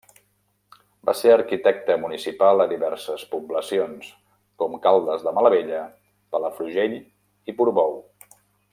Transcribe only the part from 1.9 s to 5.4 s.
municipal a diverses poblacions, com Caldes de